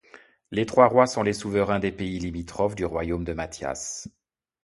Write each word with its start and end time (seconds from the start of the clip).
Les 0.49 0.65
Trois 0.65 0.87
Rois 0.87 1.05
sont 1.05 1.21
les 1.21 1.31
souverains 1.31 1.77
des 1.77 1.91
pays 1.91 2.17
limitrophes 2.17 2.73
du 2.73 2.85
royaume 2.85 3.23
de 3.23 3.33
Mathias. 3.33 4.07